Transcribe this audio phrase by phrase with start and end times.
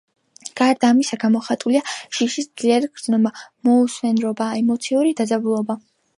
[0.59, 3.33] გარდა ამისა, გამოხატულია შიშის ძლიერი გრძნობა,
[3.71, 5.81] მოუსვენრობა, ემოციური დაძაბულობა.